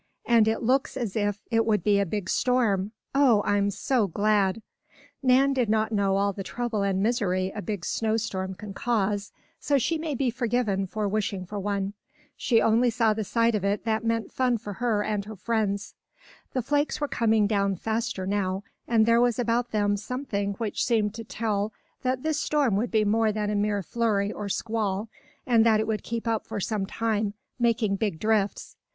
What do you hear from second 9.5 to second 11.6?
so she may be forgiven for wishing for